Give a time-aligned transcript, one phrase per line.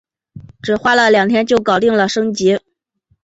[0.63, 2.57] 只花了两天就搞定了升级